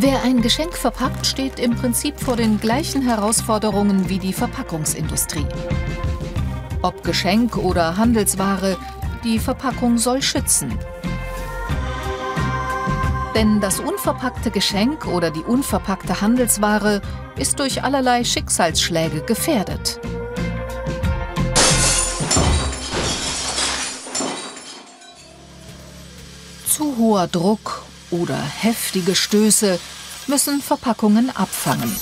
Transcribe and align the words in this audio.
Wer 0.00 0.22
ein 0.22 0.42
Geschenk 0.42 0.76
verpackt, 0.76 1.26
steht 1.26 1.58
im 1.58 1.74
Prinzip 1.74 2.20
vor 2.20 2.36
den 2.36 2.60
gleichen 2.60 3.02
Herausforderungen 3.02 4.08
wie 4.08 4.20
die 4.20 4.32
Verpackungsindustrie. 4.32 5.44
Ob 6.82 7.02
Geschenk 7.02 7.56
oder 7.56 7.96
Handelsware, 7.96 8.76
die 9.24 9.40
Verpackung 9.40 9.98
soll 9.98 10.22
schützen. 10.22 10.78
Denn 13.34 13.60
das 13.60 13.80
unverpackte 13.80 14.52
Geschenk 14.52 15.04
oder 15.08 15.32
die 15.32 15.42
unverpackte 15.42 16.20
Handelsware 16.20 17.02
ist 17.36 17.58
durch 17.58 17.82
allerlei 17.82 18.22
Schicksalsschläge 18.22 19.22
gefährdet. 19.22 19.98
Zu 26.68 26.96
hoher 26.96 27.26
Druck 27.26 27.87
oder 28.10 28.38
heftige 28.38 29.14
Stöße 29.14 29.78
müssen 30.26 30.60
Verpackungen 30.60 31.34
abfangen. 31.34 31.94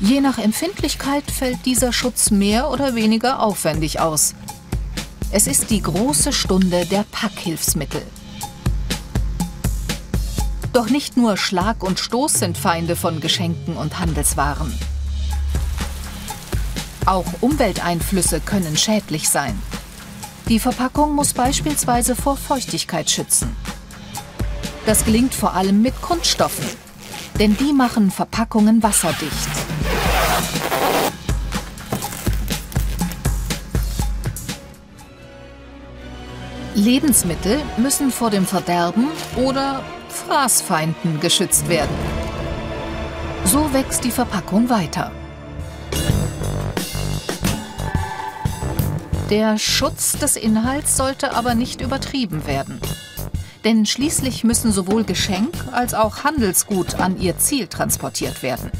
Je 0.00 0.20
nach 0.20 0.38
Empfindlichkeit 0.38 1.30
fällt 1.30 1.66
dieser 1.66 1.92
Schutz 1.92 2.30
mehr 2.30 2.70
oder 2.70 2.94
weniger 2.94 3.42
aufwendig 3.42 4.00
aus. 4.00 4.34
Es 5.30 5.46
ist 5.46 5.70
die 5.70 5.82
große 5.82 6.32
Stunde 6.32 6.86
der 6.86 7.04
Packhilfsmittel. 7.10 8.02
Doch 10.72 10.88
nicht 10.88 11.16
nur 11.16 11.36
Schlag 11.36 11.82
und 11.82 11.98
Stoß 11.98 12.34
sind 12.34 12.56
Feinde 12.56 12.96
von 12.96 13.20
Geschenken 13.20 13.76
und 13.76 13.98
Handelswaren. 13.98 14.72
Auch 17.06 17.26
Umwelteinflüsse 17.40 18.40
können 18.40 18.76
schädlich 18.76 19.28
sein. 19.28 19.60
Die 20.48 20.60
Verpackung 20.60 21.14
muss 21.14 21.32
beispielsweise 21.32 22.16
vor 22.16 22.36
Feuchtigkeit 22.36 23.10
schützen. 23.10 23.54
Das 24.86 25.04
gelingt 25.04 25.34
vor 25.34 25.54
allem 25.54 25.82
mit 25.82 26.00
Kunststoffen, 26.00 26.66
denn 27.38 27.56
die 27.56 27.72
machen 27.72 28.10
Verpackungen 28.10 28.82
wasserdicht. 28.82 29.48
Lebensmittel 36.74 37.60
müssen 37.76 38.10
vor 38.10 38.30
dem 38.30 38.46
Verderben 38.46 39.08
oder 39.36 39.82
Fraßfeinden 40.08 41.20
geschützt 41.20 41.68
werden. 41.68 41.94
So 43.44 43.72
wächst 43.72 44.04
die 44.04 44.10
Verpackung 44.10 44.70
weiter. 44.70 45.12
Der 49.28 49.58
Schutz 49.58 50.12
des 50.18 50.36
Inhalts 50.36 50.96
sollte 50.96 51.34
aber 51.34 51.54
nicht 51.54 51.80
übertrieben 51.80 52.46
werden. 52.46 52.80
Denn 53.64 53.84
schließlich 53.84 54.44
müssen 54.44 54.72
sowohl 54.72 55.04
Geschenk 55.04 55.52
als 55.72 55.92
auch 55.92 56.24
Handelsgut 56.24 56.94
an 56.94 57.20
ihr 57.20 57.36
Ziel 57.38 57.66
transportiert 57.66 58.42
werden. 58.42 58.70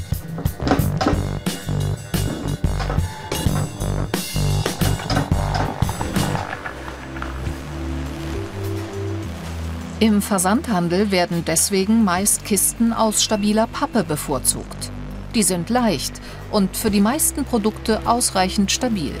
Im 9.99 10.23
Versandhandel 10.23 11.11
werden 11.11 11.43
deswegen 11.45 12.03
meist 12.03 12.43
Kisten 12.43 12.91
aus 12.91 13.23
stabiler 13.23 13.67
Pappe 13.67 14.03
bevorzugt. 14.03 14.91
Die 15.35 15.43
sind 15.43 15.69
leicht 15.69 16.19
und 16.49 16.75
für 16.75 16.89
die 16.89 17.01
meisten 17.01 17.45
Produkte 17.45 18.01
ausreichend 18.07 18.71
stabil. 18.71 19.13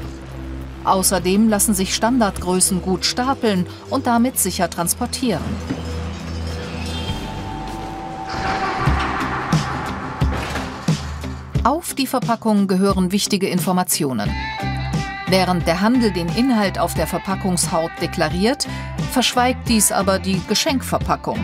Außerdem 0.83 1.47
lassen 1.49 1.73
sich 1.73 1.93
Standardgrößen 1.95 2.81
gut 2.81 3.05
stapeln 3.05 3.67
und 3.89 4.07
damit 4.07 4.39
sicher 4.39 4.69
transportieren. 4.69 5.43
Auf 11.63 11.93
die 11.93 12.07
Verpackung 12.07 12.67
gehören 12.67 13.11
wichtige 13.11 13.47
Informationen. 13.47 14.31
Während 15.27 15.67
der 15.67 15.81
Handel 15.81 16.11
den 16.11 16.27
Inhalt 16.29 16.79
auf 16.79 16.95
der 16.95 17.05
Verpackungshaut 17.05 17.91
deklariert, 18.01 18.67
verschweigt 19.11 19.69
dies 19.69 19.91
aber 19.91 20.17
die 20.17 20.41
Geschenkverpackung. 20.47 21.39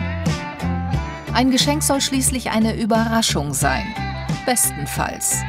Ein 1.32 1.52
Geschenk 1.52 1.84
soll 1.84 2.00
schließlich 2.00 2.50
eine 2.50 2.76
Überraschung 2.76 3.54
sein, 3.54 3.94
bestenfalls. 4.44 5.42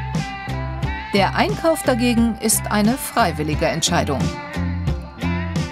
Der 1.12 1.36
Einkauf 1.36 1.82
dagegen 1.82 2.36
ist 2.40 2.62
eine 2.70 2.96
freiwillige 2.96 3.66
Entscheidung. 3.66 4.20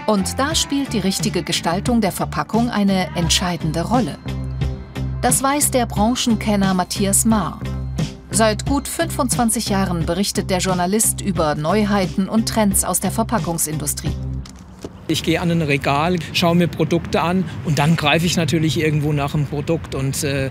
Und 0.08 0.40
da 0.40 0.56
spielt 0.56 0.94
die 0.94 1.00
richtige 1.00 1.44
Gestaltung 1.44 2.02
der 2.02 2.12
Verpackung 2.12 2.72
eine 2.72 3.16
entscheidende 3.16 3.82
Rolle. 3.82 4.18
Das 5.22 5.44
weiß 5.44 5.70
der 5.70 5.86
Branchenkenner 5.86 6.74
Matthias 6.74 7.24
Maar. 7.26 7.60
Seit 8.32 8.66
gut 8.66 8.88
25 8.88 9.70
Jahren 9.70 10.08
berichtet 10.08 10.50
der 10.50 10.58
Journalist 10.58 11.22
über 11.22 11.54
Neuheiten 11.54 12.28
und 12.30 12.50
Trends 12.50 12.84
aus 12.84 13.00
der 13.00 13.12
Verpackungsindustrie. 13.12 14.16
Ich 15.08 15.22
gehe 15.22 15.40
an 15.40 15.52
ein 15.52 15.62
Regal, 15.62 16.16
schaue 16.34 16.56
mir 16.56 16.68
Produkte 16.68 17.22
an 17.22 17.46
und 17.64 17.78
dann 17.78 17.96
greife 17.96 18.26
ich 18.26 18.38
natürlich 18.38 18.80
irgendwo 18.80 19.14
nach 19.14 19.36
einem 19.36 19.46
Produkt 19.46 19.94
und 19.94 20.24
äh, 20.24 20.50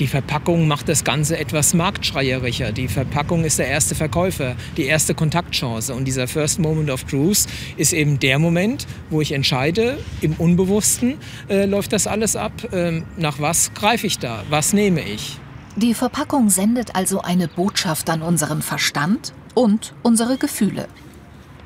die 0.00 0.06
Verpackung 0.06 0.66
macht 0.66 0.88
das 0.88 1.04
Ganze 1.04 1.38
etwas 1.38 1.74
marktschreierischer. 1.74 2.72
Die 2.72 2.88
Verpackung 2.88 3.44
ist 3.44 3.58
der 3.58 3.68
erste 3.68 3.94
Verkäufer, 3.94 4.56
die 4.78 4.86
erste 4.86 5.14
Kontaktchance. 5.14 5.94
Und 5.94 6.06
dieser 6.06 6.26
First 6.26 6.58
Moment 6.58 6.90
of 6.90 7.04
Truth 7.04 7.44
ist 7.76 7.92
eben 7.92 8.18
der 8.18 8.38
Moment, 8.38 8.86
wo 9.10 9.20
ich 9.20 9.32
entscheide, 9.32 9.98
im 10.22 10.32
Unbewussten 10.34 11.18
äh, 11.50 11.66
läuft 11.66 11.92
das 11.92 12.06
alles 12.06 12.34
ab, 12.34 12.72
äh, 12.72 13.02
nach 13.18 13.40
was 13.40 13.74
greife 13.74 14.06
ich 14.06 14.18
da, 14.18 14.42
was 14.48 14.72
nehme 14.72 15.02
ich. 15.02 15.38
Die 15.76 15.92
Verpackung 15.92 16.48
sendet 16.48 16.96
also 16.96 17.20
eine 17.20 17.46
Botschaft 17.46 18.08
an 18.08 18.22
unseren 18.22 18.62
Verstand 18.62 19.34
und 19.54 19.92
unsere 20.02 20.38
Gefühle. 20.38 20.88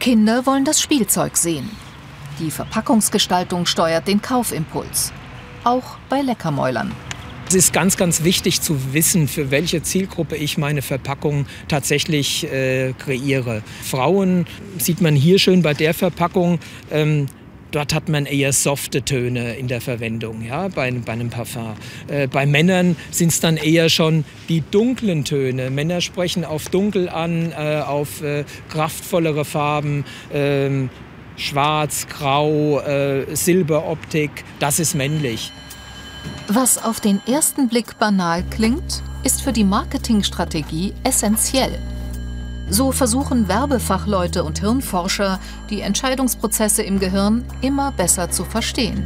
Kinder 0.01 0.45
wollen 0.45 0.65
das 0.65 0.81
Spielzeug 0.81 1.37
sehen. 1.37 1.71
Die 2.41 2.51
Verpackungsgestaltung 2.51 3.65
steuert 3.65 4.09
den 4.09 4.21
Kaufimpuls. 4.21 5.13
Auch 5.63 5.99
bei 6.09 6.21
Leckermäulern. 6.21 6.93
Es 7.47 7.55
ist 7.55 7.73
ganz, 7.73 7.97
ganz 7.97 8.25
wichtig 8.25 8.63
zu 8.63 8.95
wissen, 8.95 9.29
für 9.29 9.51
welche 9.51 9.83
Zielgruppe 9.83 10.37
ich 10.37 10.59
meine 10.59 10.83
Verpackung 10.83 11.47
tatsächlich 11.69 12.51
äh, 12.51 12.95
kreiere. 12.99 13.63
Frauen 13.83 14.47
sieht 14.79 15.01
man 15.01 15.15
hier 15.15 15.39
schön 15.39 15.63
bei 15.63 15.75
der 15.75 15.95
Verpackung. 15.95 16.59
Ähm, 16.91 17.27
Dort 17.75 17.93
hat 17.93 18.09
man 18.09 18.25
eher 18.25 18.53
softe 18.53 19.03
Töne 19.03 19.57
in 19.57 19.67
der 19.67 19.81
Verwendung, 19.81 20.45
ja, 20.47 20.69
bei, 20.69 20.93
bei 20.93 21.13
einem 21.13 21.31
Parfum. 21.31 21.75
Äh, 22.07 22.29
bei 22.29 22.47
Männern 22.47 22.95
sind 23.11 23.33
es 23.33 23.41
dann 23.41 23.57
eher 23.57 23.89
schon 23.89 24.25
die 24.49 24.63
dunklen 24.71 25.25
Töne. 25.25 25.71
Männer 25.71 26.01
sprechen 26.01 26.45
auf 26.45 26.69
dunkel 26.69 27.09
an, 27.09 27.51
äh, 27.51 27.81
auf 27.85 28.23
äh, 28.23 28.45
kraftvollere 28.69 29.45
Farben, 29.45 30.05
ähm, 30.33 30.89
schwarz, 31.37 32.07
grau, 32.07 32.79
äh, 32.79 33.35
Silberoptik. 33.35 34.31
Das 34.61 34.79
ist 34.79 34.95
männlich. 34.95 35.51
Was 36.49 36.83
auf 36.83 37.01
den 37.01 37.21
ersten 37.27 37.69
Blick 37.69 37.99
banal 37.99 38.43
klingt, 38.51 39.03
ist 39.23 39.43
für 39.43 39.53
die 39.53 39.65
Marketingstrategie 39.65 40.93
essentiell. 41.03 41.79
So 42.69 42.93
versuchen 42.93 43.49
Werbefachleute 43.49 44.45
und 44.45 44.59
Hirnforscher, 44.59 45.39
die 45.71 45.81
Entscheidungsprozesse 45.81 46.83
im 46.83 46.99
Gehirn 46.99 47.45
immer 47.61 47.93
besser 47.93 48.31
zu 48.31 48.45
verstehen. 48.45 49.05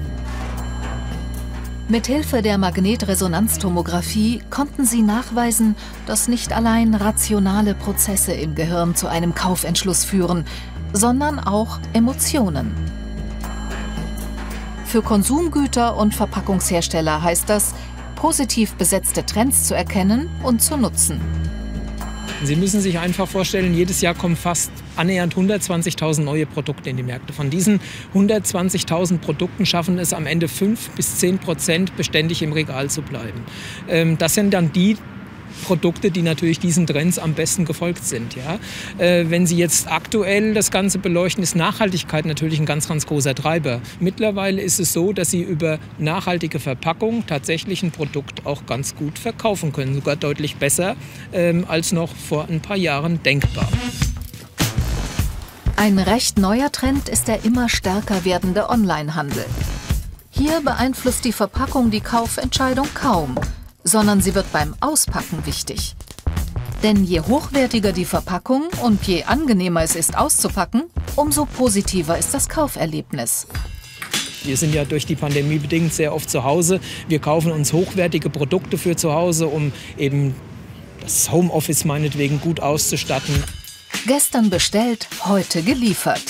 Mithilfe 1.88 2.42
der 2.42 2.58
Magnetresonanztomographie 2.58 4.42
konnten 4.50 4.84
sie 4.84 5.00
nachweisen, 5.00 5.74
dass 6.06 6.28
nicht 6.28 6.52
allein 6.52 6.94
rationale 6.94 7.74
Prozesse 7.74 8.32
im 8.32 8.54
Gehirn 8.54 8.94
zu 8.94 9.08
einem 9.08 9.34
Kaufentschluss 9.34 10.04
führen, 10.04 10.44
sondern 10.92 11.38
auch 11.38 11.78
Emotionen. 11.94 12.97
Für 14.88 15.02
Konsumgüter 15.02 15.98
und 15.98 16.14
Verpackungshersteller 16.14 17.22
heißt 17.22 17.50
das, 17.50 17.74
positiv 18.16 18.72
besetzte 18.72 19.26
Trends 19.26 19.64
zu 19.64 19.74
erkennen 19.74 20.30
und 20.42 20.62
zu 20.62 20.78
nutzen. 20.78 21.20
Sie 22.42 22.56
müssen 22.56 22.80
sich 22.80 22.98
einfach 22.98 23.28
vorstellen, 23.28 23.74
jedes 23.74 24.00
Jahr 24.00 24.14
kommen 24.14 24.34
fast 24.34 24.70
annähernd 24.96 25.34
120.000 25.34 26.22
neue 26.22 26.46
Produkte 26.46 26.88
in 26.88 26.96
die 26.96 27.02
Märkte. 27.02 27.34
Von 27.34 27.50
diesen 27.50 27.80
120.000 28.14 29.18
Produkten 29.18 29.66
schaffen 29.66 29.98
es 29.98 30.14
am 30.14 30.24
Ende 30.24 30.48
5 30.48 30.90
bis 30.92 31.18
10 31.18 31.38
Prozent 31.38 31.94
beständig 31.98 32.40
im 32.40 32.54
Regal 32.54 32.88
zu 32.88 33.02
bleiben. 33.02 33.44
Ähm, 33.90 34.16
das 34.16 34.32
sind 34.32 34.54
dann 34.54 34.72
die 34.72 34.96
Produkte, 35.58 36.10
die 36.10 36.22
natürlich 36.22 36.58
diesen 36.58 36.86
Trends 36.86 37.18
am 37.18 37.34
besten 37.34 37.64
gefolgt 37.64 38.04
sind. 38.04 38.34
Ja? 38.36 38.58
Äh, 38.98 39.30
wenn 39.30 39.46
Sie 39.46 39.56
jetzt 39.56 39.90
aktuell 39.90 40.54
das 40.54 40.70
Ganze 40.70 40.98
beleuchten, 40.98 41.42
ist 41.42 41.56
Nachhaltigkeit 41.56 42.24
natürlich 42.24 42.58
ein 42.58 42.66
ganz, 42.66 42.88
ganz 42.88 43.06
großer 43.06 43.34
Treiber. 43.34 43.80
Mittlerweile 44.00 44.62
ist 44.62 44.80
es 44.80 44.92
so, 44.92 45.12
dass 45.12 45.30
Sie 45.30 45.42
über 45.42 45.78
nachhaltige 45.98 46.60
Verpackung 46.60 47.26
tatsächlich 47.26 47.82
ein 47.82 47.90
Produkt 47.90 48.46
auch 48.46 48.66
ganz 48.66 48.94
gut 48.94 49.18
verkaufen 49.18 49.72
können, 49.72 49.94
sogar 49.94 50.16
deutlich 50.16 50.56
besser 50.56 50.96
ähm, 51.32 51.64
als 51.68 51.92
noch 51.92 52.14
vor 52.14 52.48
ein 52.48 52.60
paar 52.60 52.76
Jahren 52.76 53.22
denkbar. 53.22 53.68
Ein 55.76 55.98
recht 55.98 56.38
neuer 56.38 56.72
Trend 56.72 57.08
ist 57.08 57.28
der 57.28 57.44
immer 57.44 57.68
stärker 57.68 58.24
werdende 58.24 58.68
Onlinehandel. 58.68 59.44
Hier 60.30 60.60
beeinflusst 60.60 61.24
die 61.24 61.32
Verpackung 61.32 61.90
die 61.90 62.00
Kaufentscheidung 62.00 62.88
kaum, 62.94 63.36
sondern 63.88 64.20
sie 64.20 64.34
wird 64.34 64.52
beim 64.52 64.74
Auspacken 64.80 65.44
wichtig. 65.46 65.96
Denn 66.82 67.02
je 67.02 67.20
hochwertiger 67.20 67.92
die 67.92 68.04
Verpackung 68.04 68.68
und 68.82 69.04
je 69.06 69.24
angenehmer 69.24 69.82
es 69.82 69.96
ist 69.96 70.16
auszupacken, 70.16 70.84
umso 71.16 71.44
positiver 71.44 72.16
ist 72.16 72.32
das 72.34 72.48
Kauferlebnis. 72.48 73.48
Wir 74.44 74.56
sind 74.56 74.74
ja 74.74 74.84
durch 74.84 75.04
die 75.04 75.16
Pandemie 75.16 75.58
bedingt 75.58 75.92
sehr 75.92 76.14
oft 76.14 76.30
zu 76.30 76.44
Hause. 76.44 76.80
Wir 77.08 77.18
kaufen 77.18 77.50
uns 77.50 77.72
hochwertige 77.72 78.30
Produkte 78.30 78.78
für 78.78 78.94
zu 78.94 79.12
Hause, 79.12 79.48
um 79.48 79.72
eben 79.96 80.36
das 81.00 81.32
Homeoffice 81.32 81.84
meinetwegen 81.84 82.40
gut 82.40 82.60
auszustatten. 82.60 83.42
Gestern 84.06 84.48
bestellt, 84.48 85.08
heute 85.24 85.62
geliefert. 85.62 86.22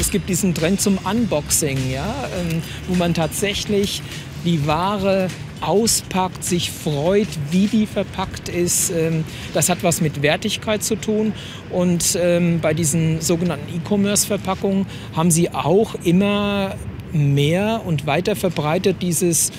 Es 0.00 0.10
gibt 0.10 0.28
diesen 0.28 0.54
Trend 0.54 0.80
zum 0.80 0.98
Unboxing, 0.98 1.90
ja, 1.90 2.28
ähm, 2.38 2.62
wo 2.88 2.94
man 2.94 3.12
tatsächlich 3.12 4.02
die 4.44 4.66
Ware 4.66 5.28
auspackt, 5.62 6.44
sich 6.44 6.70
freut, 6.70 7.28
wie 7.50 7.66
die 7.66 7.86
verpackt 7.86 8.48
ist. 8.48 8.90
Ähm, 8.90 9.24
das 9.54 9.68
hat 9.68 9.82
was 9.82 10.00
mit 10.00 10.22
Wertigkeit 10.22 10.82
zu 10.82 10.96
tun. 10.96 11.32
Und 11.70 12.18
ähm, 12.20 12.60
bei 12.60 12.74
diesen 12.74 13.20
sogenannten 13.20 13.74
E-Commerce-Verpackungen 13.74 14.86
haben 15.14 15.30
sie 15.30 15.50
auch 15.50 15.94
immer 16.04 16.74
mehr 17.12 17.82
und 17.84 18.06
weiter 18.06 18.36
verbreitet 18.36 19.02
dieses 19.02 19.52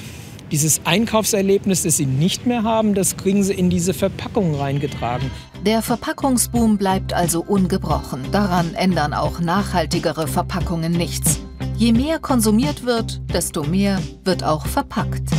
dieses 0.52 0.82
Einkaufserlebnis, 0.86 1.82
das 1.82 1.98
sie 1.98 2.06
nicht 2.06 2.46
mehr 2.46 2.62
haben, 2.62 2.94
das 2.94 3.18
kriegen 3.18 3.44
sie 3.44 3.56
in 3.56 3.72
diese 3.72 3.92
Verpackung 3.92 4.54
reingetragen. 4.54 5.32
Der 5.66 5.82
Verpackungsboom 5.82 6.78
bleibt 6.78 7.12
also 7.12 7.44
ungebrochen. 7.44 8.22
Daran 8.32 8.76
ändern 8.76 9.16
auch 9.16 9.40
nachhaltigere 9.40 10.28
Verpackungen 10.28 10.92
nichts. 10.92 11.40
Je 11.76 11.92
mehr 11.92 12.20
konsumiert 12.20 12.86
wird, 12.86 13.22
desto 13.34 13.64
mehr 13.64 14.00
wird 14.24 14.44
auch 14.44 14.68
verpackt. 14.68 15.30